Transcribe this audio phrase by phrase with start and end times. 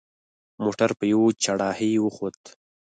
[0.63, 2.39] موټر په یوه چړهایي وخوت.